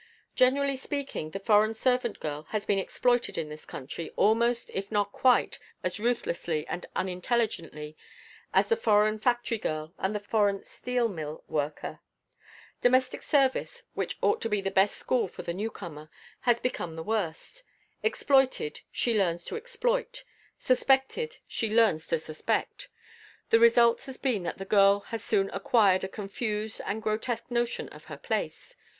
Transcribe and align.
Generally 0.33 0.77
speaking, 0.77 1.29
the 1.29 1.39
foreign 1.39 1.75
servant 1.75 2.19
girl 2.19 2.47
has 2.49 2.65
been 2.65 2.79
exploited 2.79 3.37
in 3.37 3.49
this 3.49 3.65
country 3.65 4.09
almost 4.15 4.71
if 4.73 4.91
not 4.91 5.11
quite 5.11 5.59
as 5.83 5.99
ruthlessly 5.99 6.65
and 6.67 6.87
unintelligently 6.95 7.95
as 8.51 8.67
the 8.67 8.75
foreign 8.75 9.19
factory 9.19 9.59
girl 9.59 9.93
and 9.99 10.15
the 10.15 10.19
foreign 10.19 10.63
steel 10.63 11.07
mill 11.07 11.43
worker. 11.47 11.99
Domestic 12.81 13.21
service, 13.21 13.83
which 13.93 14.17
ought 14.23 14.41
to 14.41 14.49
be 14.49 14.59
the 14.59 14.71
best 14.71 14.95
school 14.95 15.27
for 15.27 15.43
the 15.43 15.53
newcomer, 15.53 16.09
has 16.39 16.57
become 16.59 16.95
the 16.95 17.03
worst; 17.03 17.61
exploited, 18.01 18.81
she 18.91 19.13
learns 19.15 19.45
to 19.45 19.55
exploit; 19.55 20.23
suspected, 20.57 21.37
she 21.47 21.69
learns 21.71 22.07
to 22.07 22.17
suspect. 22.17 22.89
The 23.51 23.59
result 23.59 24.01
has 24.05 24.17
been 24.17 24.41
that 24.45 24.57
the 24.57 24.65
girl 24.65 25.01
has 25.11 25.23
soon 25.23 25.51
acquired 25.53 26.03
a 26.03 26.07
confused 26.07 26.81
and 26.87 27.03
grotesque 27.03 27.51
notion 27.51 27.87
of 27.89 28.05
her 28.05 28.17
place. 28.17 28.75